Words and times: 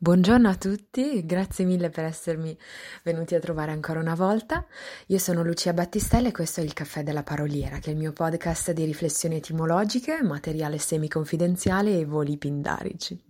Buongiorno 0.00 0.48
a 0.48 0.54
tutti, 0.54 1.26
grazie 1.26 1.64
mille 1.64 1.90
per 1.90 2.04
essermi 2.04 2.56
venuti 3.02 3.34
a 3.34 3.40
trovare 3.40 3.72
ancora 3.72 3.98
una 3.98 4.14
volta. 4.14 4.64
Io 5.06 5.18
sono 5.18 5.42
Lucia 5.42 5.72
Battistella 5.72 6.28
e 6.28 6.32
questo 6.32 6.60
è 6.60 6.62
il 6.62 6.72
Caffè 6.72 7.02
della 7.02 7.24
Paroliera, 7.24 7.80
che 7.80 7.90
è 7.90 7.94
il 7.94 7.98
mio 7.98 8.12
podcast 8.12 8.70
di 8.70 8.84
riflessioni 8.84 9.38
etimologiche, 9.38 10.22
materiale 10.22 10.78
semi-confidenziale 10.78 11.98
e 11.98 12.04
voli 12.04 12.38
pindarici. 12.38 13.27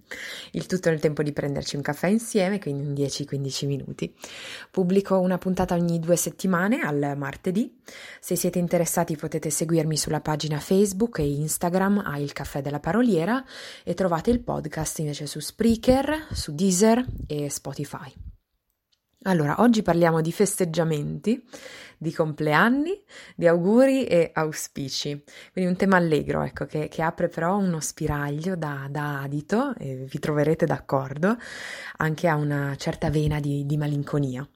Il 0.53 0.67
tutto 0.67 0.91
nel 0.91 1.01
tempo 1.01 1.23
di 1.23 1.33
prenderci 1.33 1.77
un 1.77 1.83
caffè 1.83 2.09
insieme, 2.09 2.59
quindi 2.59 2.83
in 2.83 2.93
10-15 2.93 3.67
minuti. 3.67 4.15
Pubblico 4.71 5.19
una 5.19 5.39
puntata 5.39 5.75
ogni 5.75 5.99
due 5.99 6.17
settimane 6.17 6.81
al 6.81 7.15
martedì. 7.17 7.77
Se 8.21 8.37
siete 8.37 8.59
interessati 8.59 9.17
potete 9.17 9.51
seguirmi 9.51 9.97
sulla 9.97 10.21
pagina 10.21 10.59
Facebook 10.59 11.19
e 11.19 11.29
Instagram 11.29 12.03
a 12.05 12.19
Il 12.19 12.33
Caffè 12.33 12.63
della 12.63 12.81
Paroliera 12.81 13.45
e 13.85 13.95
trovate 13.95 14.31
il 14.31 14.41
podcast 14.41 14.99
invece 14.99 15.27
su 15.27 15.41
Spreaker, 15.41 16.29
su 16.33 16.55
Deezer 16.55 17.05
e 17.27 17.49
Spotify. 17.51 18.28
Allora, 19.23 19.57
oggi 19.59 19.83
parliamo 19.83 20.21
di 20.21 20.31
festeggiamenti, 20.31 21.45
di 21.99 22.13
compleanni, 22.13 23.03
di 23.35 23.49
auguri 23.49 24.05
e 24.07 24.31
auspici. 24.33 25.23
Quindi 25.53 25.71
un 25.71 25.77
tema 25.77 25.97
allegro, 25.97 26.43
ecco, 26.43 26.67
che, 26.67 26.87
che 26.87 27.03
apre 27.03 27.29
però 27.29 27.57
uno 27.57 27.81
spiraglio 27.81 28.55
da, 28.55 28.87
da, 28.89 29.23
adito, 29.23 29.75
e 29.77 30.07
vi 30.09 30.19
troverete 30.21 30.67
d'accordo, 30.67 31.37
anche 31.97 32.29
a 32.29 32.37
una 32.37 32.77
certa 32.77 33.11
vena 33.11 33.41
di, 33.41 33.67
di 33.67 33.77
malinconia 33.77 34.49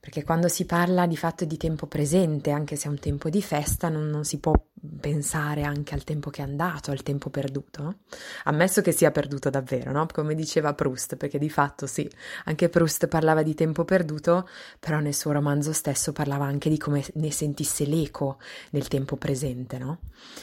perché 0.00 0.24
quando 0.24 0.48
si 0.48 0.64
parla 0.64 1.06
di 1.06 1.16
fatto 1.16 1.44
di 1.44 1.58
tempo 1.58 1.86
presente, 1.86 2.52
anche 2.52 2.74
se 2.74 2.88
è 2.88 2.90
un 2.90 2.98
tempo 2.98 3.28
di 3.28 3.42
festa, 3.42 3.90
non, 3.90 4.08
non, 4.08 4.24
si 4.24 4.40
può 4.40 4.54
pensare 5.00 5.64
anche 5.64 5.94
al 5.94 6.04
tempo 6.04 6.30
che 6.30 6.42
è 6.42 6.44
andato, 6.44 6.90
al 6.92 7.02
tempo 7.02 7.30
perduto, 7.30 7.96
ammesso 8.44 8.82
che 8.82 8.92
sia 8.92 9.10
perduto 9.10 9.50
davvero, 9.50 9.90
no? 9.90 10.06
come 10.06 10.34
diceva 10.34 10.74
Proust, 10.74 11.16
perché 11.16 11.38
di 11.38 11.50
fatto 11.50 11.86
sì, 11.86 12.08
anche 12.44 12.68
Proust 12.68 13.08
parlava 13.08 13.42
di 13.42 13.54
tempo 13.54 13.84
perduto, 13.84 14.48
però 14.78 15.00
nel 15.00 15.14
suo 15.14 15.32
romanzo 15.32 15.72
stesso 15.72 16.12
parlava 16.12 16.44
anche 16.44 16.70
di 16.70 16.78
come 16.78 17.04
ne 17.14 17.32
sentisse 17.32 17.84
l'eco 17.84 18.38
nel 18.70 18.86
tempo 18.86 19.16
presente, 19.16 19.78
no? 19.78 19.98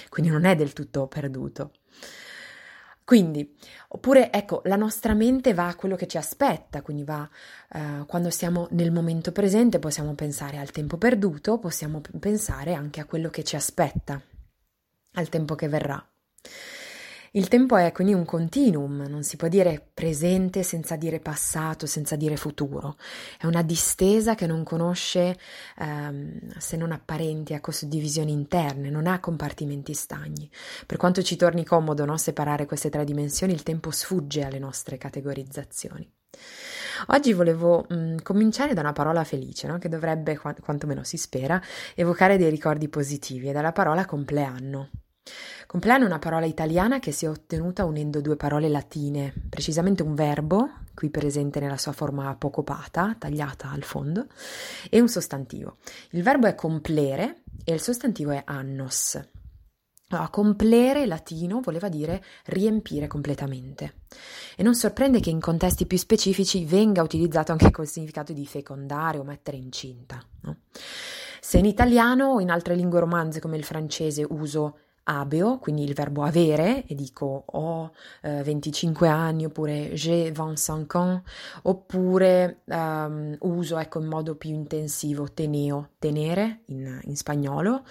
quindi 0.09 0.31
non 0.31 0.43
è 0.43 0.55
del 0.55 0.73
tutto 0.73 1.07
perduto. 1.07 1.71
Quindi, 3.07 3.55
oppure 3.87 4.33
ecco, 4.33 4.59
la 4.65 4.75
nostra 4.75 5.13
mente 5.13 5.53
va 5.53 5.67
a 5.69 5.75
quello 5.75 5.95
che 5.95 6.07
ci 6.07 6.17
aspetta, 6.17 6.81
quindi 6.81 7.05
va 7.05 7.25
eh, 7.71 8.03
quando 8.05 8.29
siamo 8.29 8.67
nel 8.71 8.91
momento 8.91 9.31
presente, 9.31 9.79
possiamo 9.79 10.13
pensare 10.13 10.57
al 10.57 10.71
tempo 10.71 10.97
perduto, 10.97 11.57
possiamo 11.57 12.01
pensare 12.19 12.73
anche 12.73 12.99
a 12.99 13.05
quello 13.05 13.29
che 13.29 13.45
ci 13.45 13.55
aspetta, 13.55 14.21
al 15.17 15.29
tempo 15.29 15.55
che 15.55 15.67
verrà. 15.67 16.03
Il 17.31 17.49
tempo 17.49 17.75
è 17.75 17.91
quindi 17.91 18.13
un 18.13 18.25
continuum, 18.25 19.05
non 19.07 19.21
si 19.21 19.35
può 19.35 19.47
dire 19.47 19.85
presente 19.93 20.63
senza 20.63 20.95
dire 20.95 21.19
passato, 21.19 21.85
senza 21.85 22.15
dire 22.15 22.37
futuro. 22.37 22.95
È 23.37 23.45
una 23.45 23.61
distesa 23.61 24.33
che 24.33 24.47
non 24.47 24.63
conosce, 24.63 25.37
ehm, 25.77 26.57
se 26.57 26.77
non 26.77 26.91
apparenti, 26.93 27.53
ecco, 27.53 27.71
suddivisioni 27.71 28.31
interne, 28.31 28.89
non 28.89 29.07
ha 29.07 29.19
compartimenti 29.19 29.93
stagni. 29.93 30.49
Per 30.85 30.97
quanto 30.97 31.21
ci 31.21 31.35
torni 31.35 31.65
comodo 31.65 32.05
no, 32.05 32.17
separare 32.17 32.65
queste 32.65 32.89
tre 32.89 33.03
dimensioni, 33.03 33.53
il 33.53 33.63
tempo 33.63 33.91
sfugge 33.91 34.43
alle 34.43 34.59
nostre 34.59 34.97
categorizzazioni. 34.97 36.09
Oggi 37.07 37.33
volevo 37.33 37.85
mh, 37.87 37.95
mm, 37.95 38.17
cominciare 38.23 38.73
da 38.73 38.81
una 38.81 38.93
parola 38.93 39.23
felice, 39.23 39.67
no? 39.67 39.77
che 39.77 39.89
dovrebbe, 39.89 40.37
quantomeno 40.37 41.03
si 41.03 41.17
spera, 41.17 41.61
evocare 41.93 42.37
dei 42.37 42.49
ricordi 42.49 42.87
positivi, 42.89 43.49
e 43.49 43.51
dalla 43.51 43.73
parola 43.73 44.05
compleanno. 44.05 44.89
Compleanno 45.67 46.03
è 46.03 46.07
una 46.07 46.19
parola 46.19 46.45
italiana 46.45 46.99
che 46.99 47.11
si 47.11 47.25
è 47.25 47.29
ottenuta 47.29 47.83
unendo 47.85 48.21
due 48.21 48.37
parole 48.37 48.69
latine, 48.69 49.33
precisamente 49.49 50.01
un 50.01 50.15
verbo, 50.15 50.69
qui 50.93 51.09
presente 51.09 51.59
nella 51.59 51.77
sua 51.77 51.91
forma 51.91 52.29
apocopata, 52.29 53.15
tagliata 53.19 53.69
al 53.69 53.83
fondo, 53.83 54.27
e 54.89 54.99
un 54.99 55.09
sostantivo. 55.09 55.77
Il 56.11 56.23
verbo 56.23 56.47
è 56.47 56.55
complere 56.55 57.43
e 57.63 57.73
il 57.73 57.81
sostantivo 57.81 58.31
è 58.31 58.41
annos. 58.45 59.19
Allora, 60.09 60.29
complere 60.29 61.05
latino 61.05 61.59
voleva 61.59 61.89
dire 61.89 62.23
riempire 62.45 63.07
completamente. 63.07 63.95
E 64.55 64.63
non 64.63 64.73
sorprende 64.73 65.19
che 65.19 65.29
in 65.29 65.41
contesti 65.41 65.85
più 65.85 65.97
specifici 65.97 66.63
venga 66.63 67.01
utilizzato 67.01 67.51
anche 67.51 67.71
col 67.71 67.87
significato 67.87 68.31
di 68.31 68.45
fecondare 68.45 69.17
o 69.17 69.23
mettere 69.23 69.57
incinta. 69.57 70.23
No? 70.43 70.59
Se 71.41 71.57
in 71.57 71.65
italiano 71.65 72.27
o 72.27 72.39
in 72.39 72.49
altre 72.49 72.75
lingue 72.75 73.01
romanze 73.01 73.41
come 73.41 73.57
il 73.57 73.65
francese 73.65 74.25
uso 74.27 74.79
abeo, 75.09 75.57
quindi 75.59 75.83
il 75.83 75.93
verbo 75.93 76.23
avere, 76.23 76.85
e 76.85 76.95
dico 76.95 77.43
ho 77.45 77.91
eh, 78.21 78.43
25 78.43 79.07
anni 79.07 79.45
oppure 79.45 79.93
j'ai 79.93 80.31
25 80.31 80.99
ans, 80.99 81.21
oppure 81.63 82.61
um, 82.65 83.35
uso 83.41 83.77
ecco, 83.77 83.99
in 83.99 84.07
modo 84.07 84.35
più 84.35 84.49
intensivo 84.51 85.31
teneo, 85.33 85.91
tenere 85.99 86.61
in, 86.67 86.99
in 87.03 87.15
spagnolo. 87.15 87.83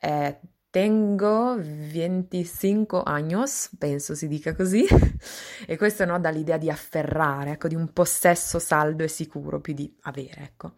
Eh, 0.00 0.38
tengo 0.76 1.56
25 1.56 3.00
años, 3.06 3.70
penso 3.78 4.14
si 4.14 4.28
dica 4.28 4.54
così, 4.54 4.84
e 5.66 5.78
questo 5.78 6.04
no, 6.04 6.20
dà 6.20 6.28
l'idea 6.28 6.58
di 6.58 6.68
afferrare, 6.68 7.52
ecco, 7.52 7.66
di 7.66 7.74
un 7.74 7.94
possesso 7.94 8.58
saldo 8.58 9.02
e 9.02 9.08
sicuro, 9.08 9.58
più 9.62 9.72
di 9.72 9.90
avere, 10.02 10.42
ecco. 10.42 10.72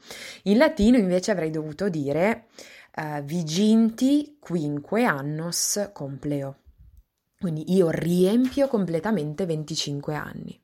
In 0.44 0.58
latino 0.58 0.98
invece 0.98 1.32
avrei 1.32 1.50
dovuto 1.50 1.88
dire 1.88 2.46
uh, 2.96 3.22
viginti 3.22 4.36
quinque 4.40 5.04
annos 5.04 5.90
compleo. 5.92 6.56
Quindi 7.38 7.72
io 7.72 7.90
riempio 7.90 8.66
completamente 8.68 9.46
25 9.46 10.14
anni. 10.14 10.60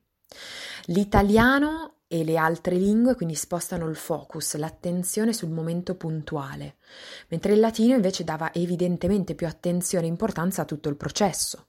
L'italiano 0.87 1.95
e 2.07 2.23
le 2.23 2.37
altre 2.37 2.75
lingue 2.75 3.15
quindi 3.15 3.35
spostano 3.35 3.87
il 3.87 3.95
focus, 3.95 4.55
l'attenzione 4.55 5.33
sul 5.33 5.49
momento 5.49 5.95
puntuale, 5.95 6.75
mentre 7.29 7.53
il 7.53 7.59
latino 7.59 7.95
invece 7.95 8.23
dava 8.23 8.53
evidentemente 8.53 9.35
più 9.35 9.47
attenzione 9.47 10.05
e 10.05 10.09
importanza 10.09 10.61
a 10.61 10.65
tutto 10.65 10.89
il 10.89 10.97
processo. 10.97 11.67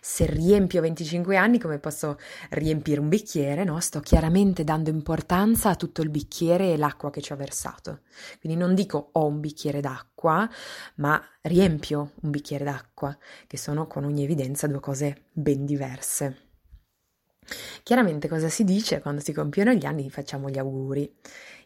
Se 0.00 0.26
riempio 0.26 0.80
25 0.80 1.36
anni, 1.36 1.58
come 1.58 1.78
posso 1.78 2.18
riempire 2.50 3.00
un 3.00 3.08
bicchiere? 3.08 3.64
No? 3.64 3.78
Sto 3.80 4.00
chiaramente 4.00 4.64
dando 4.64 4.90
importanza 4.90 5.70
a 5.70 5.76
tutto 5.76 6.02
il 6.02 6.10
bicchiere 6.10 6.72
e 6.72 6.76
l'acqua 6.76 7.10
che 7.10 7.20
ci 7.20 7.32
ho 7.32 7.36
versato. 7.36 8.00
Quindi 8.40 8.58
non 8.58 8.74
dico 8.74 9.10
ho 9.12 9.26
un 9.26 9.40
bicchiere 9.40 9.80
d'acqua, 9.80 10.48
ma 10.96 11.22
riempio 11.42 12.12
un 12.22 12.30
bicchiere 12.30 12.64
d'acqua, 12.64 13.16
che 13.46 13.56
sono 13.56 13.86
con 13.86 14.04
ogni 14.04 14.24
evidenza 14.24 14.66
due 14.66 14.80
cose 14.80 15.24
ben 15.32 15.64
diverse. 15.64 16.48
Chiaramente 17.82 18.28
cosa 18.28 18.48
si 18.48 18.64
dice 18.64 19.00
quando 19.00 19.20
si 19.20 19.32
compiono 19.32 19.72
gli 19.72 19.86
anni 19.86 20.10
facciamo 20.10 20.48
gli 20.48 20.58
auguri. 20.58 21.16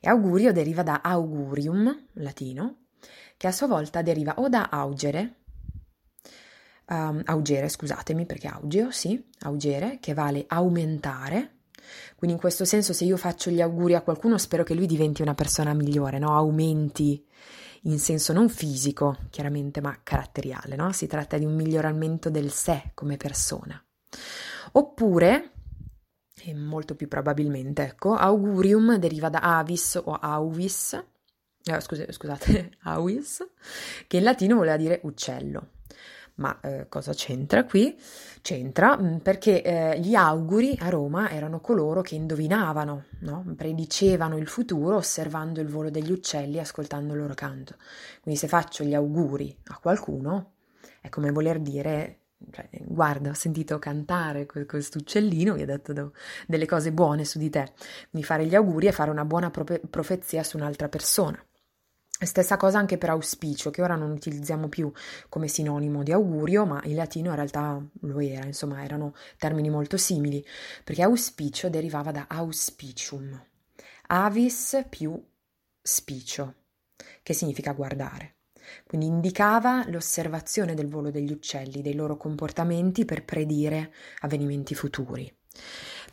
E 0.00 0.08
augurio 0.08 0.52
deriva 0.52 0.82
da 0.82 1.00
augurium, 1.02 2.06
latino, 2.14 2.86
che 3.36 3.46
a 3.46 3.52
sua 3.52 3.66
volta 3.66 4.02
deriva 4.02 4.34
o 4.38 4.48
da 4.48 4.68
augere, 4.70 5.43
um, 6.88 7.22
augere, 7.24 7.68
scusatemi 7.68 8.26
perché 8.26 8.48
augeo, 8.48 8.90
sì, 8.90 9.22
augere, 9.40 9.98
che 10.00 10.14
vale 10.14 10.44
aumentare. 10.48 11.50
Quindi 12.16 12.36
in 12.36 12.40
questo 12.40 12.64
senso 12.64 12.92
se 12.92 13.04
io 13.04 13.16
faccio 13.16 13.50
gli 13.50 13.60
auguri 13.60 13.94
a 13.94 14.02
qualcuno 14.02 14.38
spero 14.38 14.62
che 14.62 14.74
lui 14.74 14.86
diventi 14.86 15.22
una 15.22 15.34
persona 15.34 15.74
migliore, 15.74 16.18
no? 16.18 16.34
Aumenti 16.36 17.24
in 17.82 17.98
senso 17.98 18.32
non 18.32 18.48
fisico, 18.48 19.18
chiaramente, 19.30 19.80
ma 19.80 19.98
caratteriale, 20.02 20.76
no? 20.76 20.92
Si 20.92 21.06
tratta 21.06 21.36
di 21.36 21.44
un 21.44 21.54
miglioramento 21.54 22.30
del 22.30 22.50
sé 22.50 22.92
come 22.94 23.16
persona. 23.16 23.82
Oppure, 24.72 25.50
e 26.42 26.54
molto 26.54 26.94
più 26.94 27.08
probabilmente, 27.08 27.82
ecco, 27.82 28.14
augurium 28.14 28.96
deriva 28.96 29.28
da 29.28 29.58
avis 29.58 30.00
o 30.02 30.12
auvis, 30.12 30.94
eh, 31.64 31.80
scusate, 31.80 32.12
scusate, 32.12 32.72
auis, 32.84 33.46
che 34.06 34.16
in 34.16 34.22
latino 34.22 34.56
voleva 34.56 34.76
dire 34.76 35.00
uccello. 35.02 35.68
Ma 36.36 36.58
eh, 36.60 36.86
cosa 36.88 37.12
c'entra 37.12 37.64
qui? 37.64 37.96
C'entra 38.42 38.96
mm, 38.96 39.18
perché 39.18 39.62
eh, 39.62 40.00
gli 40.00 40.14
auguri 40.14 40.76
a 40.80 40.88
Roma 40.88 41.30
erano 41.30 41.60
coloro 41.60 42.00
che 42.00 42.16
indovinavano, 42.16 43.04
no? 43.20 43.44
predicevano 43.56 44.36
il 44.36 44.48
futuro 44.48 44.96
osservando 44.96 45.60
il 45.60 45.68
volo 45.68 45.90
degli 45.90 46.10
uccelli 46.10 46.56
e 46.56 46.60
ascoltando 46.60 47.12
il 47.12 47.20
loro 47.20 47.34
canto. 47.34 47.76
Quindi 48.20 48.40
se 48.40 48.48
faccio 48.48 48.82
gli 48.82 48.94
auguri 48.94 49.56
a 49.68 49.78
qualcuno 49.80 50.52
è 51.00 51.08
come 51.08 51.30
voler 51.30 51.60
dire 51.60 52.18
cioè, 52.50 52.68
guarda, 52.82 53.30
ho 53.30 53.34
sentito 53.34 53.78
cantare 53.78 54.46
questo 54.46 54.98
uccellino 54.98 55.54
che 55.54 55.62
ha 55.62 55.66
detto 55.66 56.12
delle 56.46 56.66
cose 56.66 56.92
buone 56.92 57.24
su 57.24 57.38
di 57.38 57.48
te. 57.48 57.72
Quindi 58.10 58.26
fare 58.26 58.46
gli 58.46 58.54
auguri 58.54 58.88
è 58.88 58.92
fare 58.92 59.10
una 59.10 59.24
buona 59.24 59.50
profe- 59.50 59.80
profezia 59.88 60.42
su 60.42 60.56
un'altra 60.56 60.88
persona. 60.88 61.42
Stessa 62.20 62.56
cosa 62.56 62.78
anche 62.78 62.96
per 62.96 63.10
auspicio, 63.10 63.70
che 63.70 63.82
ora 63.82 63.96
non 63.96 64.10
utilizziamo 64.10 64.68
più 64.68 64.90
come 65.28 65.48
sinonimo 65.48 66.02
di 66.02 66.12
augurio, 66.12 66.64
ma 66.64 66.80
in 66.84 66.94
latino 66.94 67.30
in 67.30 67.34
realtà 67.34 67.82
lo 68.00 68.20
era, 68.20 68.46
insomma 68.46 68.84
erano 68.84 69.14
termini 69.36 69.68
molto 69.68 69.96
simili, 69.96 70.44
perché 70.84 71.02
auspicio 71.02 71.68
derivava 71.68 72.12
da 72.12 72.26
auspicium, 72.28 73.38
avis 74.06 74.84
più 74.88 75.22
spicio, 75.82 76.54
che 77.22 77.32
significa 77.34 77.72
guardare. 77.72 78.36
Quindi 78.86 79.06
indicava 79.06 79.84
l'osservazione 79.88 80.74
del 80.74 80.88
volo 80.88 81.10
degli 81.10 81.32
uccelli, 81.32 81.82
dei 81.82 81.94
loro 81.94 82.16
comportamenti 82.16 83.04
per 83.04 83.24
predire 83.24 83.92
avvenimenti 84.20 84.74
futuri. 84.74 85.30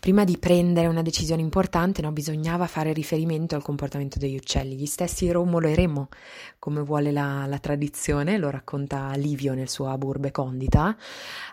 Prima 0.01 0.23
di 0.23 0.39
prendere 0.39 0.87
una 0.87 1.03
decisione 1.03 1.43
importante 1.43 2.01
no, 2.01 2.11
bisognava 2.11 2.65
fare 2.65 2.91
riferimento 2.91 3.53
al 3.53 3.61
comportamento 3.61 4.17
degli 4.17 4.35
uccelli. 4.35 4.75
Gli 4.75 4.87
stessi 4.87 5.29
Romolo 5.29 5.67
e 5.67 5.75
Remo, 5.75 6.09
come 6.57 6.81
vuole 6.81 7.11
la, 7.11 7.45
la 7.45 7.59
tradizione, 7.59 8.39
lo 8.39 8.49
racconta 8.49 9.13
Livio 9.13 9.53
nel 9.53 9.69
suo 9.69 9.89
Aburbe 9.89 10.31
Condita, 10.31 10.97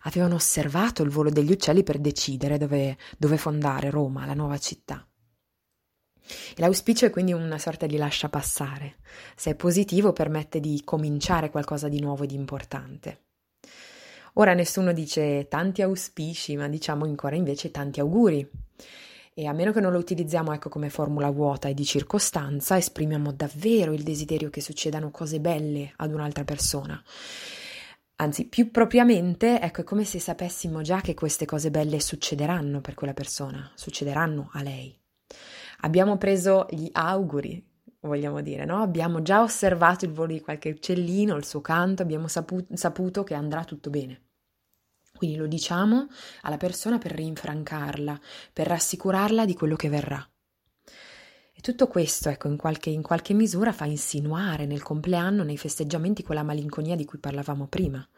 avevano 0.05 0.37
osservato 0.37 1.03
il 1.03 1.11
volo 1.11 1.29
degli 1.29 1.53
uccelli 1.53 1.83
per 1.83 1.99
decidere 1.99 2.56
dove, 2.56 2.97
dove 3.19 3.37
fondare 3.37 3.91
Roma, 3.91 4.25
la 4.25 4.33
nuova 4.33 4.56
città. 4.56 5.06
L'auspicio 6.55 7.05
è 7.05 7.11
quindi 7.11 7.35
una 7.35 7.59
sorta 7.59 7.85
di 7.85 7.99
lascia 7.99 8.31
passare. 8.31 8.97
Se 9.37 9.51
è 9.51 9.55
positivo 9.56 10.15
permette 10.15 10.59
di 10.59 10.81
cominciare 10.85 11.51
qualcosa 11.51 11.89
di 11.89 12.01
nuovo 12.01 12.25
e 12.25 12.27
di 12.27 12.35
importante. 12.35 13.28
Ora 14.40 14.55
nessuno 14.55 14.93
dice 14.93 15.49
tanti 15.49 15.82
auspici, 15.82 16.56
ma 16.56 16.69
diciamo 16.69 17.05
ancora 17.05 17.35
invece 17.35 17.73
tanti 17.73 17.99
auguri. 17.99 18.49
E 19.35 19.46
a 19.46 19.52
meno 19.52 19.73
che 19.73 19.81
non 19.81 19.90
lo 19.90 19.99
utilizziamo 19.99 20.52
ecco 20.52 20.69
come 20.69 20.90
formula 20.90 21.29
vuota 21.31 21.67
e 21.67 21.75
di 21.75 21.85
circostanza, 21.85 22.76
esprimiamo 22.76 23.32
davvero 23.32 23.93
il 23.93 24.05
desiderio 24.05 24.49
che 24.49 24.61
succedano 24.61 25.11
cose 25.11 25.40
belle 25.40 25.93
ad 25.96 26.12
un'altra 26.12 26.44
persona. 26.44 27.02
Anzi, 28.20 28.46
più 28.46 28.70
propriamente, 28.70 29.61
ecco, 29.61 29.81
è 29.81 29.85
come 29.85 30.05
se 30.05 30.20
sapessimo 30.20 30.82
già 30.82 31.00
che 31.00 31.14
queste 31.14 31.44
cose 31.44 31.73
belle 31.73 32.00
succederanno 32.00 32.81
per 32.81 32.94
quella 32.94 33.14
persona, 33.14 33.69
succederanno 33.75 34.50
a 34.52 34.62
lei. 34.62 34.96
Abbiamo 35.81 36.17
preso 36.17 36.67
gli 36.70 36.88
auguri, 36.93 37.64
vogliamo 38.00 38.41
dire, 38.41 38.64
no? 38.64 38.82
Abbiamo 38.82 39.20
già 39.23 39.43
osservato 39.43 40.05
il 40.05 40.12
volo 40.12 40.32
di 40.32 40.41
qualche 40.41 40.70
uccellino, 40.70 41.34
il 41.34 41.44
suo 41.44 41.61
canto, 41.61 42.02
abbiamo 42.02 42.29
saputo, 42.29 42.76
saputo 42.76 43.25
che 43.25 43.34
andrà 43.34 43.64
tutto 43.64 43.91
bene. 43.91 44.26
Quindi 45.19 45.37
lo 45.37 45.49
diciamo 45.49 46.06
alla 46.43 46.59
persona 46.59 46.99
per 46.99 47.11
rinfrancarla, 47.11 48.20
per 48.53 48.69
rassicurarla 48.69 49.44
di 49.44 49.55
quello 49.55 49.75
che 49.75 49.88
verrà. 49.88 50.25
E 51.53 51.61
tutto 51.61 51.88
questo, 51.88 52.29
ecco, 52.29 52.47
in 52.47 52.56
qualche, 52.56 52.91
in 52.91 53.03
qualche 53.03 53.35
misura 53.35 53.73
fa 53.73 53.85
insinuare 53.85 54.65
nel 54.65 54.85
compleanno, 54.85 55.43
nei 55.43 55.59
festeggiamenti, 55.59 56.23
quella 56.23 56.44
malinconia 56.44 56.94
di 56.94 57.05
cui 57.05 57.19
parlavamo 57.19 57.67
prima. 57.67 58.09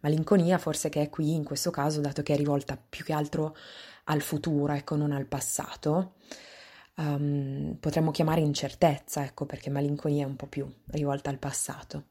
Malinconia 0.00 0.58
forse 0.58 0.90
che 0.90 1.00
è 1.00 1.08
qui 1.08 1.32
in 1.32 1.42
questo 1.42 1.70
caso, 1.70 2.02
dato 2.02 2.22
che 2.22 2.34
è 2.34 2.36
rivolta 2.36 2.76
più 2.76 3.02
che 3.02 3.14
altro 3.14 3.56
al 4.04 4.20
futuro, 4.20 4.74
ecco, 4.74 4.94
non 4.94 5.12
al 5.12 5.24
passato. 5.24 6.16
Um, 6.96 7.78
potremmo 7.80 8.10
chiamare 8.10 8.42
incertezza, 8.42 9.24
ecco, 9.24 9.46
perché 9.46 9.70
malinconia 9.70 10.26
è 10.26 10.28
un 10.28 10.36
po' 10.36 10.48
più 10.48 10.70
rivolta 10.88 11.30
al 11.30 11.38
passato. 11.38 12.08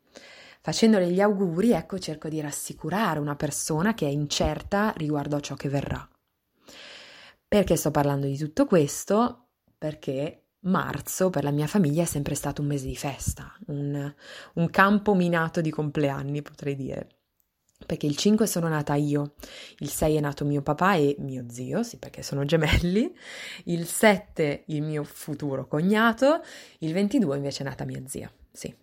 Facendole 0.65 1.12
gli 1.12 1.21
auguri, 1.21 1.73
ecco, 1.73 2.00
cerco 2.00 2.27
di 2.27 2.41
rassicurare 2.41 3.19
una 3.19 3.35
persona 3.35 3.94
che 3.94 4.07
è 4.07 4.09
incerta 4.09 4.95
riguardo 4.97 5.35
a 5.35 5.39
ciò 5.39 5.53
che 5.53 5.69
verrà. 5.69 6.09
Perché 7.47 7.75
sto 7.75 7.91
parlando 7.91 8.25
di 8.25 8.35
tutto 8.35 8.65
questo? 8.65 9.50
Perché 9.77 10.45
marzo 10.62 11.29
per 11.29 11.44
la 11.44 11.51
mia 11.51 11.67
famiglia 11.67 12.01
è 12.01 12.07
sempre 12.07 12.33
stato 12.33 12.63
un 12.63 12.67
mese 12.69 12.88
di 12.88 12.95
festa, 12.95 13.56
un, 13.67 14.12
un 14.53 14.69
campo 14.71 15.13
minato 15.13 15.62
di 15.62 15.69
compleanni, 15.69 16.41
potrei 16.41 16.75
dire 16.75 17.09
perché 17.85 18.07
il 18.07 18.17
5 18.17 18.47
sono 18.47 18.67
nata 18.67 18.95
io, 18.95 19.35
il 19.77 19.89
6 19.91 20.15
è 20.15 20.19
nato 20.19 20.45
mio 20.45 20.63
papà 20.63 20.95
e 20.95 21.15
mio 21.19 21.45
zio, 21.47 21.83
sì 21.83 21.97
perché 21.97 22.23
sono 22.23 22.44
gemelli, 22.44 23.15
il 23.65 23.85
7 23.85 24.63
il 24.65 24.81
mio 24.81 25.03
futuro 25.03 25.67
cognato, 25.67 26.41
il 26.79 26.91
22 26.91 27.35
invece 27.35 27.62
è 27.62 27.67
nata 27.67 27.85
mia 27.85 28.01
zia, 28.07 28.31
sì, 28.51 28.75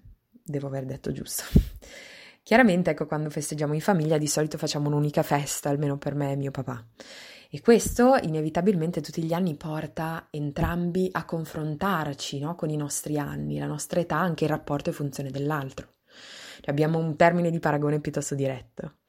devo 0.53 0.69
aver 0.69 0.85
detto 0.85 1.11
giusto. 1.11 1.43
Chiaramente, 2.45 2.91
ecco, 2.91 3.07
quando 3.07 3.31
festeggiamo 3.31 3.75
in 3.75 3.81
famiglia 3.81 4.19
di 4.19 4.27
solito 4.29 4.59
facciamo 4.59 4.89
un'unica 4.89 5.23
festa, 5.23 5.69
almeno 5.69 5.99
per 5.99 6.15
me 6.15 6.33
e 6.33 6.37
mio 6.37 6.51
papà. 6.53 6.85
E 7.51 7.61
questo 7.61 8.17
inevitabilmente 8.23 9.01
tutti 9.01 9.23
gli 9.23 9.33
anni 9.33 9.57
porta 9.57 10.29
entrambi 10.31 11.09
a 11.13 11.25
confrontarci 11.25 12.41
no? 12.41 12.55
con 12.55 12.71
i 12.71 12.77
nostri 12.77 13.19
anni, 13.19 13.59
la 13.59 13.67
nostra 13.67 14.01
età, 14.01 14.17
anche 14.17 14.45
il 14.45 14.51
rapporto 14.51 14.91
e 14.91 14.95
funzione 14.95 15.31
dell'altro. 15.31 15.97
Abbiamo 16.65 16.99
un 16.99 17.15
termine 17.17 17.51
di 17.51 17.59
paragone 17.59 18.01
piuttosto 18.01 18.35
diretto. 18.35 19.01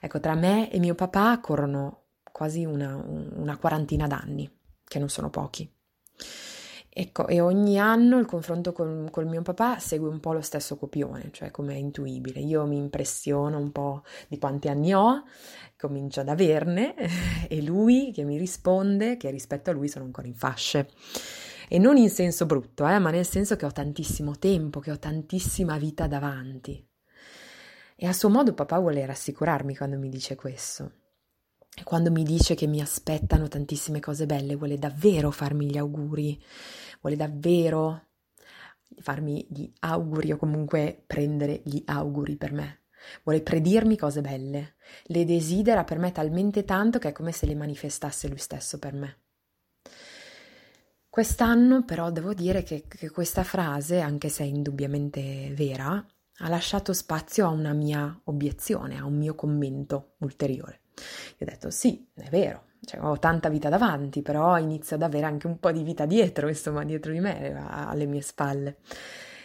Ecco, 0.00 0.20
tra 0.20 0.34
me 0.34 0.70
e 0.70 0.78
mio 0.78 0.94
papà 0.94 1.40
corrono 1.40 2.04
quasi 2.30 2.64
una, 2.64 2.94
una 2.94 3.56
quarantina 3.56 4.06
d'anni, 4.06 4.48
che 4.84 4.98
non 4.98 5.08
sono 5.08 5.28
pochi. 5.28 5.68
Ecco, 7.00 7.28
e 7.28 7.40
ogni 7.40 7.78
anno 7.78 8.18
il 8.18 8.26
confronto 8.26 8.72
con, 8.72 9.06
col 9.12 9.26
mio 9.26 9.40
papà 9.40 9.78
segue 9.78 10.08
un 10.08 10.18
po' 10.18 10.32
lo 10.32 10.40
stesso 10.40 10.76
copione, 10.76 11.28
cioè 11.30 11.52
come 11.52 11.74
è 11.74 11.76
intuibile. 11.76 12.40
Io 12.40 12.66
mi 12.66 12.76
impressiono 12.76 13.56
un 13.56 13.70
po' 13.70 14.02
di 14.26 14.36
quanti 14.36 14.66
anni 14.66 14.92
ho, 14.92 15.22
comincio 15.76 16.22
ad 16.22 16.28
averne, 16.28 16.96
e 17.48 17.62
lui 17.62 18.10
che 18.12 18.24
mi 18.24 18.36
risponde 18.36 19.16
che 19.16 19.30
rispetto 19.30 19.70
a 19.70 19.74
lui 19.74 19.86
sono 19.86 20.06
ancora 20.06 20.26
in 20.26 20.34
fasce. 20.34 20.90
E 21.68 21.78
non 21.78 21.96
in 21.98 22.10
senso 22.10 22.46
brutto, 22.46 22.84
eh, 22.88 22.98
ma 22.98 23.10
nel 23.12 23.26
senso 23.26 23.54
che 23.54 23.64
ho 23.64 23.70
tantissimo 23.70 24.36
tempo, 24.36 24.80
che 24.80 24.90
ho 24.90 24.98
tantissima 24.98 25.78
vita 25.78 26.08
davanti. 26.08 26.84
E 27.94 28.06
a 28.08 28.12
suo 28.12 28.28
modo 28.28 28.54
papà 28.54 28.76
vuole 28.80 29.06
rassicurarmi 29.06 29.76
quando 29.76 29.98
mi 29.98 30.08
dice 30.08 30.34
questo. 30.34 30.90
E 31.78 31.84
quando 31.84 32.10
mi 32.10 32.24
dice 32.24 32.56
che 32.56 32.66
mi 32.66 32.80
aspettano 32.80 33.46
tantissime 33.46 34.00
cose 34.00 34.26
belle, 34.26 34.56
vuole 34.56 34.78
davvero 34.78 35.30
farmi 35.30 35.66
gli 35.66 35.78
auguri, 35.78 36.42
vuole 37.00 37.14
davvero 37.14 38.06
farmi 38.98 39.46
gli 39.48 39.70
auguri 39.80 40.32
o 40.32 40.36
comunque 40.36 41.04
prendere 41.06 41.62
gli 41.64 41.80
auguri 41.86 42.34
per 42.34 42.50
me. 42.50 42.80
Vuole 43.22 43.42
predirmi 43.42 43.96
cose 43.96 44.22
belle, 44.22 44.74
le 45.04 45.24
desidera 45.24 45.84
per 45.84 45.98
me 45.98 46.10
talmente 46.10 46.64
tanto 46.64 46.98
che 46.98 47.10
è 47.10 47.12
come 47.12 47.30
se 47.30 47.46
le 47.46 47.54
manifestasse 47.54 48.26
lui 48.26 48.38
stesso 48.38 48.80
per 48.80 48.94
me. 48.94 49.18
Quest'anno 51.08 51.84
però 51.84 52.10
devo 52.10 52.34
dire 52.34 52.64
che, 52.64 52.86
che 52.88 53.08
questa 53.10 53.44
frase, 53.44 54.00
anche 54.00 54.28
se 54.28 54.42
è 54.42 54.46
indubbiamente 54.46 55.52
vera, 55.54 56.04
ha 56.40 56.48
lasciato 56.48 56.92
spazio 56.92 57.46
a 57.46 57.50
una 57.50 57.72
mia 57.72 58.20
obiezione, 58.24 58.98
a 58.98 59.04
un 59.04 59.16
mio 59.16 59.36
commento 59.36 60.14
ulteriore. 60.18 60.80
Io 61.38 61.46
ho 61.46 61.50
detto 61.50 61.70
sì, 61.70 62.06
è 62.14 62.28
vero, 62.30 62.64
cioè, 62.84 63.00
ho 63.02 63.18
tanta 63.18 63.48
vita 63.48 63.68
davanti, 63.68 64.22
però 64.22 64.58
inizio 64.58 64.96
ad 64.96 65.02
avere 65.02 65.26
anche 65.26 65.46
un 65.46 65.58
po' 65.58 65.72
di 65.72 65.82
vita 65.82 66.06
dietro, 66.06 66.48
insomma, 66.48 66.84
dietro 66.84 67.12
di 67.12 67.20
me, 67.20 67.54
alle 67.68 68.06
mie 68.06 68.22
spalle. 68.22 68.78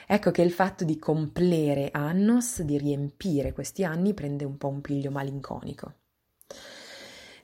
Ecco 0.05 0.31
che 0.31 0.41
il 0.41 0.51
fatto 0.51 0.83
di 0.83 0.97
complere 0.97 1.89
annos, 1.91 2.61
di 2.61 2.77
riempire 2.77 3.53
questi 3.53 3.83
anni, 3.83 4.13
prende 4.13 4.43
un 4.43 4.57
po' 4.57 4.67
un 4.67 4.81
piglio 4.81 5.11
malinconico. 5.11 5.93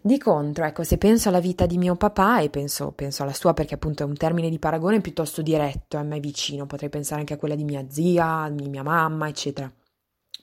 Di 0.02 0.18
contro, 0.18 0.64
ecco, 0.64 0.84
se 0.84 0.98
penso 0.98 1.28
alla 1.28 1.42
vita 1.42 1.66
di 1.66 1.78
mio 1.78 1.96
papà 1.96 2.40
e 2.40 2.50
penso, 2.50 2.92
penso 2.94 3.24
alla 3.24 3.34
sua 3.34 3.54
perché 3.54 3.74
appunto 3.74 4.04
è 4.04 4.06
un 4.06 4.16
termine 4.16 4.50
di 4.50 4.58
paragone 4.58 5.02
piuttosto 5.02 5.42
diretto, 5.42 5.98
a 5.98 6.04
me 6.04 6.22
vicino, 6.22 6.66
potrei 6.66 6.90
pensare 6.90 7.20
anche 7.20 7.34
a 7.34 7.38
quella 7.38 7.56
di 7.56 7.66
mia 7.66 7.86
zia, 7.90 8.50
di 8.50 8.70
mia 8.70 8.84
mamma, 8.84 9.28
eccetera. 9.28 9.70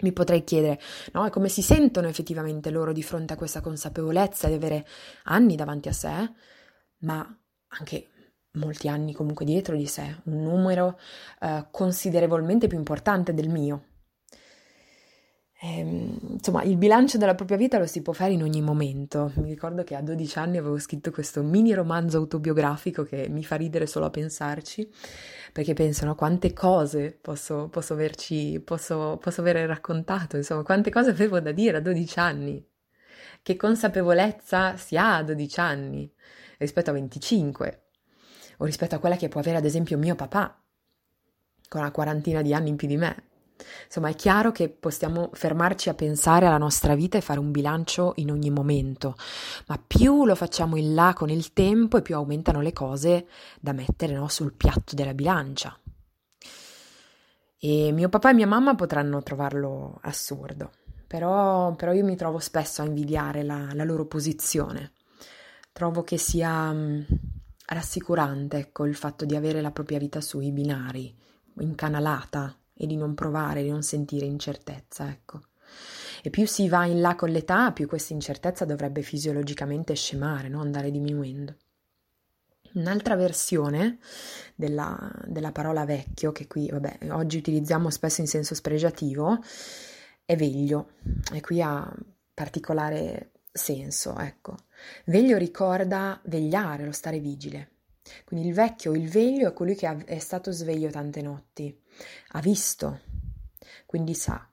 Mi 0.00 0.12
potrei 0.12 0.44
chiedere, 0.44 0.78
no, 1.12 1.28
come 1.30 1.48
si 1.48 1.62
sentono 1.62 2.06
effettivamente 2.06 2.70
loro 2.70 2.92
di 2.92 3.02
fronte 3.02 3.32
a 3.32 3.36
questa 3.36 3.60
consapevolezza 3.62 4.46
di 4.48 4.54
avere 4.54 4.86
anni 5.24 5.56
davanti 5.56 5.88
a 5.88 5.92
sé, 5.92 6.32
ma 6.98 7.38
anche 7.68 8.08
molti 8.52 8.88
anni 8.88 9.12
comunque 9.14 9.44
dietro 9.44 9.76
di 9.76 9.86
sé, 9.86 10.20
un 10.24 10.42
numero 10.42 10.98
eh, 11.40 11.66
considerevolmente 11.70 12.66
più 12.66 12.76
importante 12.76 13.32
del 13.32 13.48
mio. 13.48 13.84
Ehm, 15.60 16.18
insomma, 16.32 16.62
il 16.64 16.76
bilancio 16.76 17.16
della 17.16 17.34
propria 17.34 17.56
vita 17.56 17.78
lo 17.78 17.86
si 17.86 18.02
può 18.02 18.12
fare 18.12 18.32
in 18.32 18.42
ogni 18.42 18.60
momento. 18.60 19.32
Mi 19.36 19.48
ricordo 19.48 19.84
che 19.84 19.94
a 19.94 20.02
12 20.02 20.38
anni 20.38 20.58
avevo 20.58 20.78
scritto 20.78 21.10
questo 21.10 21.42
mini 21.42 21.72
romanzo 21.72 22.18
autobiografico 22.18 23.04
che 23.04 23.28
mi 23.30 23.42
fa 23.42 23.56
ridere 23.56 23.86
solo 23.86 24.06
a 24.06 24.10
pensarci, 24.10 24.90
perché 25.52 25.72
pensano 25.72 26.14
quante 26.14 26.52
cose 26.52 27.16
posso, 27.20 27.68
posso, 27.68 27.94
averci, 27.94 28.60
posso, 28.60 29.18
posso 29.20 29.40
avere 29.40 29.64
raccontato, 29.66 30.36
insomma, 30.36 30.62
quante 30.62 30.90
cose 30.90 31.10
avevo 31.10 31.40
da 31.40 31.52
dire 31.52 31.78
a 31.78 31.80
12 31.80 32.18
anni. 32.18 32.64
Che 33.42 33.56
consapevolezza 33.56 34.76
si 34.76 34.96
ha 34.96 35.16
a 35.16 35.22
12 35.22 35.60
anni 35.60 36.12
rispetto 36.58 36.90
a 36.90 36.92
25 36.94 37.82
o 38.58 38.64
rispetto 38.64 38.94
a 38.94 38.98
quella 38.98 39.16
che 39.16 39.28
può 39.28 39.40
avere 39.40 39.58
ad 39.58 39.64
esempio 39.64 39.98
mio 39.98 40.14
papà 40.16 40.60
con 41.68 41.80
una 41.80 41.90
quarantina 41.90 42.42
di 42.42 42.54
anni 42.54 42.70
in 42.70 42.76
più 42.76 42.88
di 42.88 42.96
me. 42.96 43.35
Insomma, 43.84 44.08
è 44.08 44.14
chiaro 44.14 44.52
che 44.52 44.68
possiamo 44.68 45.30
fermarci 45.32 45.88
a 45.88 45.94
pensare 45.94 46.46
alla 46.46 46.58
nostra 46.58 46.94
vita 46.94 47.16
e 47.18 47.20
fare 47.20 47.38
un 47.38 47.50
bilancio 47.50 48.12
in 48.16 48.30
ogni 48.30 48.50
momento, 48.50 49.16
ma 49.66 49.80
più 49.84 50.24
lo 50.24 50.34
facciamo 50.34 50.76
in 50.76 50.94
là 50.94 51.12
con 51.14 51.30
il 51.30 51.52
tempo 51.52 51.96
e 51.96 52.02
più 52.02 52.14
aumentano 52.14 52.60
le 52.60 52.72
cose 52.72 53.26
da 53.60 53.72
mettere 53.72 54.14
no, 54.14 54.28
sul 54.28 54.52
piatto 54.52 54.94
della 54.94 55.14
bilancia. 55.14 55.78
E 57.58 57.90
mio 57.92 58.08
papà 58.08 58.30
e 58.30 58.34
mia 58.34 58.46
mamma 58.46 58.74
potranno 58.74 59.22
trovarlo 59.22 59.98
assurdo, 60.02 60.72
però, 61.06 61.74
però 61.74 61.92
io 61.92 62.04
mi 62.04 62.16
trovo 62.16 62.38
spesso 62.38 62.82
a 62.82 62.84
invidiare 62.84 63.42
la, 63.42 63.68
la 63.72 63.84
loro 63.84 64.06
posizione. 64.06 64.92
Trovo 65.72 66.02
che 66.02 66.16
sia 66.16 66.70
mh, 66.72 67.06
rassicurante, 67.66 68.58
ecco, 68.58 68.84
il 68.84 68.94
fatto 68.94 69.24
di 69.24 69.34
avere 69.36 69.60
la 69.60 69.70
propria 69.70 69.98
vita 69.98 70.20
sui 70.20 70.52
binari, 70.52 71.14
incanalata, 71.58 72.54
e 72.76 72.86
di 72.86 72.96
non 72.96 73.14
provare, 73.14 73.62
di 73.62 73.70
non 73.70 73.82
sentire 73.82 74.26
incertezza, 74.26 75.08
ecco. 75.08 75.40
E 76.22 76.30
più 76.30 76.46
si 76.46 76.68
va 76.68 76.84
in 76.84 77.00
là 77.00 77.14
con 77.14 77.30
l'età, 77.30 77.72
più 77.72 77.86
questa 77.86 78.12
incertezza 78.12 78.64
dovrebbe 78.64 79.02
fisiologicamente 79.02 79.94
scemare, 79.94 80.48
no? 80.48 80.60
andare 80.60 80.90
diminuendo. 80.90 81.54
Un'altra 82.74 83.16
versione 83.16 83.98
della, 84.54 85.10
della, 85.24 85.52
parola 85.52 85.84
vecchio, 85.84 86.32
che 86.32 86.46
qui 86.46 86.68
vabbè, 86.68 87.10
oggi 87.10 87.38
utilizziamo 87.38 87.88
spesso 87.90 88.20
in 88.20 88.26
senso 88.26 88.54
spregiativo, 88.54 89.38
è 90.24 90.36
veglio 90.36 90.90
e 91.32 91.40
qui 91.40 91.62
ha 91.62 91.90
particolare 92.34 93.30
senso, 93.50 94.18
ecco. 94.18 94.56
Veglio 95.06 95.38
ricorda 95.38 96.20
vegliare, 96.24 96.84
lo 96.84 96.92
stare 96.92 97.18
vigile. 97.18 97.75
Quindi 98.24 98.48
il 98.48 98.54
vecchio, 98.54 98.94
il 98.94 99.08
veglio 99.08 99.48
è 99.48 99.52
colui 99.52 99.74
che 99.74 100.04
è 100.04 100.18
stato 100.18 100.52
sveglio 100.52 100.90
tante 100.90 101.22
notti, 101.22 101.76
ha 102.28 102.40
visto, 102.40 103.00
quindi 103.86 104.14
sa. 104.14 104.48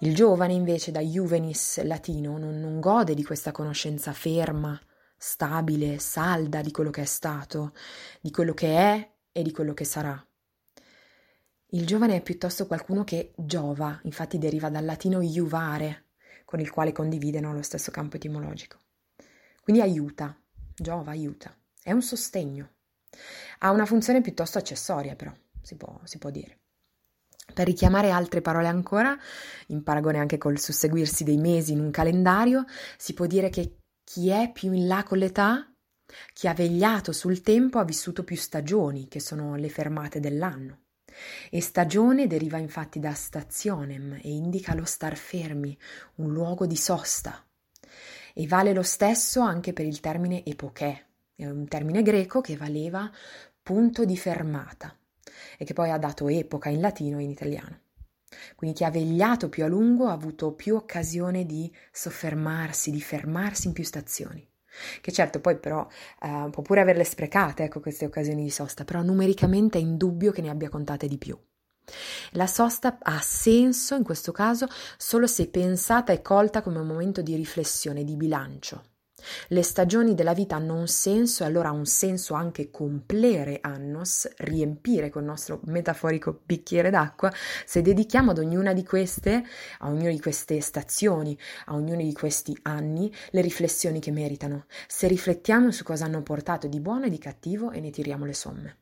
Il 0.00 0.14
giovane 0.14 0.52
invece 0.52 0.90
da 0.90 1.00
juvenis 1.00 1.80
latino 1.84 2.36
non, 2.36 2.58
non 2.58 2.80
gode 2.80 3.14
di 3.14 3.22
questa 3.22 3.52
conoscenza 3.52 4.12
ferma, 4.12 4.78
stabile, 5.16 6.00
salda 6.00 6.60
di 6.60 6.72
quello 6.72 6.90
che 6.90 7.02
è 7.02 7.06
stato, 7.06 7.72
di 8.20 8.32
quello 8.32 8.54
che 8.54 8.76
è 8.76 9.12
e 9.30 9.42
di 9.42 9.52
quello 9.52 9.74
che 9.74 9.84
sarà. 9.84 10.26
Il 11.74 11.86
giovane 11.86 12.16
è 12.16 12.22
piuttosto 12.22 12.66
qualcuno 12.66 13.04
che 13.04 13.32
giova, 13.36 13.98
infatti 14.02 14.38
deriva 14.38 14.68
dal 14.68 14.84
latino 14.84 15.20
iuvare, 15.20 16.08
con 16.44 16.58
il 16.58 16.70
quale 16.70 16.92
condividono 16.92 17.52
lo 17.52 17.62
stesso 17.62 17.90
campo 17.90 18.16
etimologico. 18.16 18.80
Quindi 19.62 19.80
aiuta, 19.80 20.36
giova, 20.74 21.12
aiuta, 21.12 21.56
è 21.82 21.92
un 21.92 22.02
sostegno. 22.02 22.70
Ha 23.58 23.70
una 23.70 23.86
funzione 23.86 24.20
piuttosto 24.20 24.58
accessoria 24.58 25.14
però, 25.14 25.32
si 25.60 25.76
può, 25.76 26.00
si 26.04 26.18
può 26.18 26.30
dire. 26.30 26.58
Per 27.52 27.66
richiamare 27.66 28.10
altre 28.10 28.40
parole 28.40 28.68
ancora, 28.68 29.16
in 29.68 29.82
paragone 29.82 30.18
anche 30.18 30.38
col 30.38 30.58
susseguirsi 30.58 31.24
dei 31.24 31.36
mesi 31.36 31.72
in 31.72 31.80
un 31.80 31.90
calendario, 31.90 32.64
si 32.96 33.14
può 33.14 33.26
dire 33.26 33.50
che 33.50 33.78
chi 34.04 34.30
è 34.30 34.50
più 34.52 34.72
in 34.72 34.86
là 34.86 35.02
con 35.02 35.18
l'età, 35.18 35.70
chi 36.32 36.46
ha 36.46 36.54
vegliato 36.54 37.12
sul 37.12 37.40
tempo, 37.40 37.78
ha 37.78 37.84
vissuto 37.84 38.24
più 38.24 38.36
stagioni, 38.36 39.08
che 39.08 39.20
sono 39.20 39.56
le 39.56 39.68
fermate 39.68 40.20
dell'anno. 40.20 40.84
E 41.50 41.60
stagione 41.60 42.26
deriva 42.26 42.58
infatti 42.58 42.98
da 42.98 43.12
stationem 43.12 44.20
e 44.22 44.30
indica 44.30 44.74
lo 44.74 44.84
star 44.84 45.16
fermi, 45.16 45.76
un 46.16 46.32
luogo 46.32 46.66
di 46.66 46.76
sosta. 46.76 47.44
E 48.34 48.46
vale 48.46 48.72
lo 48.72 48.82
stesso 48.82 49.40
anche 49.40 49.74
per 49.74 49.84
il 49.84 50.00
termine 50.00 50.44
epoché, 50.44 51.11
è 51.34 51.46
un 51.46 51.66
termine 51.66 52.02
greco 52.02 52.40
che 52.40 52.56
valeva 52.56 53.10
punto 53.62 54.04
di 54.04 54.16
fermata 54.16 54.96
e 55.58 55.64
che 55.64 55.72
poi 55.72 55.90
ha 55.90 55.98
dato 55.98 56.28
epoca 56.28 56.68
in 56.68 56.80
latino 56.80 57.18
e 57.18 57.22
in 57.22 57.30
italiano. 57.30 57.80
Quindi 58.56 58.76
chi 58.76 58.84
ha 58.84 58.90
vegliato 58.90 59.48
più 59.48 59.64
a 59.64 59.68
lungo 59.68 60.06
ha 60.06 60.12
avuto 60.12 60.52
più 60.52 60.74
occasione 60.74 61.44
di 61.44 61.72
soffermarsi, 61.90 62.90
di 62.90 63.00
fermarsi 63.00 63.66
in 63.68 63.72
più 63.72 63.84
stazioni. 63.84 64.46
Che 65.00 65.12
certo 65.12 65.40
poi 65.40 65.58
però 65.58 65.86
eh, 66.20 66.48
può 66.50 66.62
pure 66.62 66.80
averle 66.80 67.04
sprecate, 67.04 67.64
ecco, 67.64 67.80
queste 67.80 68.06
occasioni 68.06 68.42
di 68.42 68.50
sosta, 68.50 68.84
però 68.84 69.02
numericamente 69.02 69.78
è 69.78 69.82
indubbio 69.82 70.32
che 70.32 70.40
ne 70.40 70.48
abbia 70.48 70.70
contate 70.70 71.08
di 71.08 71.18
più. 71.18 71.38
La 72.32 72.46
sosta 72.46 72.98
ha 73.00 73.20
senso 73.20 73.96
in 73.96 74.02
questo 74.04 74.32
caso 74.32 74.66
solo 74.96 75.26
se 75.26 75.48
pensata 75.48 76.12
e 76.12 76.22
colta 76.22 76.62
come 76.62 76.78
un 76.78 76.86
momento 76.86 77.20
di 77.20 77.34
riflessione, 77.34 78.04
di 78.04 78.16
bilancio. 78.16 78.91
Le 79.48 79.62
stagioni 79.62 80.14
della 80.14 80.34
vita 80.34 80.56
hanno 80.56 80.74
un 80.74 80.86
senso 80.86 81.42
e 81.42 81.46
allora 81.46 81.68
ha 81.68 81.72
un 81.72 81.86
senso 81.86 82.34
anche 82.34 82.70
complere 82.70 83.58
annos, 83.60 84.28
riempire 84.38 85.10
col 85.10 85.24
nostro 85.24 85.60
metaforico 85.64 86.40
bicchiere 86.44 86.90
d'acqua, 86.90 87.32
se 87.64 87.82
dedichiamo 87.82 88.30
ad 88.30 88.38
ognuna 88.38 88.72
di 88.72 88.84
queste, 88.84 89.42
a 89.78 89.88
ognuna 89.88 90.10
di 90.10 90.20
queste 90.20 90.60
stazioni, 90.60 91.36
a 91.66 91.74
ognuno 91.74 92.02
di 92.02 92.12
questi 92.12 92.56
anni, 92.62 93.12
le 93.30 93.40
riflessioni 93.40 94.00
che 94.00 94.10
meritano, 94.10 94.66
se 94.86 95.06
riflettiamo 95.08 95.70
su 95.70 95.84
cosa 95.84 96.04
hanno 96.04 96.22
portato 96.22 96.66
di 96.66 96.80
buono 96.80 97.06
e 97.06 97.10
di 97.10 97.18
cattivo 97.18 97.70
e 97.70 97.80
ne 97.80 97.90
tiriamo 97.90 98.24
le 98.24 98.34
somme. 98.34 98.76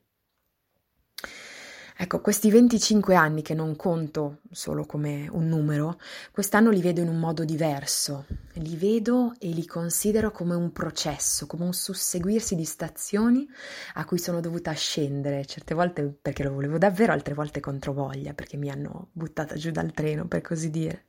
Ecco, 2.02 2.22
questi 2.22 2.50
25 2.50 3.14
anni 3.14 3.42
che 3.42 3.52
non 3.52 3.76
conto 3.76 4.38
solo 4.50 4.86
come 4.86 5.28
un 5.30 5.46
numero, 5.48 6.00
quest'anno 6.32 6.70
li 6.70 6.80
vedo 6.80 7.02
in 7.02 7.08
un 7.08 7.18
modo 7.18 7.44
diverso. 7.44 8.24
Li 8.54 8.74
vedo 8.74 9.34
e 9.38 9.48
li 9.48 9.66
considero 9.66 10.30
come 10.30 10.54
un 10.54 10.72
processo, 10.72 11.46
come 11.46 11.64
un 11.64 11.74
susseguirsi 11.74 12.54
di 12.54 12.64
stazioni 12.64 13.46
a 13.94 14.06
cui 14.06 14.18
sono 14.18 14.40
dovuta 14.40 14.72
scendere, 14.72 15.44
certe 15.44 15.74
volte 15.74 16.04
perché 16.04 16.42
lo 16.42 16.54
volevo 16.54 16.78
davvero, 16.78 17.12
altre 17.12 17.34
volte 17.34 17.60
contro 17.60 17.92
voglia, 17.92 18.32
perché 18.32 18.56
mi 18.56 18.70
hanno 18.70 19.10
buttata 19.12 19.56
giù 19.56 19.70
dal 19.70 19.92
treno, 19.92 20.26
per 20.26 20.40
così 20.40 20.70
dire. 20.70 21.08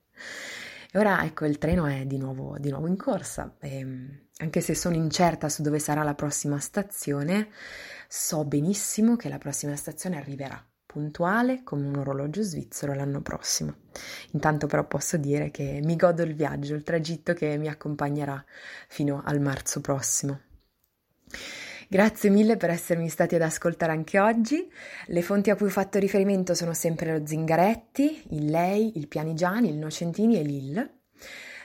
E 0.92 1.00
ora 1.00 1.24
ecco, 1.24 1.46
il 1.46 1.58
treno 1.58 1.86
è 1.86 2.06
di 2.06 2.18
nuovo, 2.18 2.58
di 2.60 2.70
nuovo 2.70 2.88
in 2.88 2.98
corsa 2.98 3.56
e 3.62 3.78
ehm, 3.78 4.20
anche 4.40 4.60
se 4.60 4.76
sono 4.76 4.96
incerta 4.96 5.48
su 5.48 5.62
dove 5.62 5.80
sarà 5.80 6.04
la 6.04 6.16
prossima 6.16 6.60
stazione, 6.60 7.48
so 8.10 8.44
benissimo 8.44 9.16
che 9.16 9.30
la 9.30 9.38
prossima 9.38 9.78
stazione 9.78 10.18
arriverà 10.18 10.62
puntuale 10.92 11.64
come 11.64 11.88
un 11.88 11.96
orologio 11.96 12.42
svizzero 12.42 12.94
l'anno 12.94 13.22
prossimo. 13.22 13.76
Intanto 14.32 14.68
però 14.68 14.86
posso 14.86 15.16
dire 15.16 15.50
che 15.50 15.80
mi 15.82 15.96
godo 15.96 16.22
il 16.24 16.36
viaggio, 16.36 16.76
il 16.76 16.84
tragitto 16.84 17.34
che 17.34 17.56
mi 17.56 17.70
accompagnerà 17.70 18.44
fino 18.90 19.22
al 19.24 19.40
marzo 19.40 19.80
prossimo. 19.80 20.42
Grazie 21.88 22.30
mille 22.30 22.58
per 22.58 22.72
essermi 22.72 23.08
stati 23.08 23.36
ad 23.36 23.42
ascoltare 23.42 23.94
anche 23.94 24.20
oggi. 24.20 24.70
Le 25.06 25.22
fonti 25.22 25.50
a 25.50 25.56
cui 25.56 25.68
ho 25.68 25.70
fatto 25.70 25.98
riferimento 25.98 26.54
sono 26.54 26.74
sempre 26.74 27.18
lo 27.18 27.26
Zingaretti, 27.26 28.24
il 28.32 28.48
Lei, 28.48 28.98
il 28.98 29.08
Pianigiani, 29.08 29.70
il 29.70 29.78
Nocentini 29.78 30.38
e 30.38 30.44
l'Ill. 30.44 30.92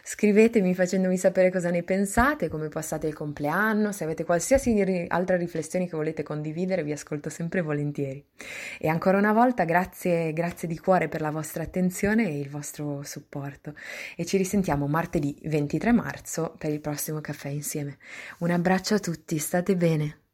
Scrivetemi 0.09 0.73
facendomi 0.73 1.17
sapere 1.17 1.51
cosa 1.51 1.69
ne 1.69 1.83
pensate, 1.83 2.49
come 2.49 2.69
passate 2.69 3.09
il 3.09 3.13
compleanno, 3.13 3.91
se 3.91 4.05
avete 4.05 4.23
qualsiasi 4.23 4.81
altra 5.09 5.37
riflessione 5.37 5.89
che 5.89 5.97
volete 5.97 6.23
condividere, 6.23 6.85
vi 6.85 6.93
ascolto 6.93 7.29
sempre 7.29 7.61
volentieri. 7.61 8.25
E 8.79 8.87
ancora 8.87 9.19
una 9.19 9.33
volta 9.33 9.65
grazie, 9.65 10.33
grazie 10.33 10.69
di 10.69 10.79
cuore 10.79 11.09
per 11.09 11.23
la 11.23 11.33
vostra 11.33 11.65
attenzione 11.65 12.29
e 12.29 12.39
il 12.39 12.49
vostro 12.49 13.03
supporto. 13.03 13.75
E 14.15 14.25
ci 14.25 14.37
risentiamo 14.37 14.87
martedì 14.87 15.37
23 15.43 15.91
marzo 15.91 16.55
per 16.57 16.71
il 16.71 16.81
prossimo 16.81 17.21
caffè 17.21 17.49
insieme. 17.49 17.99
Un 18.39 18.53
abbraccio 18.53 18.95
a 18.95 19.01
tutti, 19.01 19.39
state 19.39 19.75
bene. 19.75 20.26